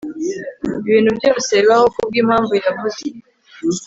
[0.87, 3.01] ibintu byose bibaho kubwimpamvu yavuze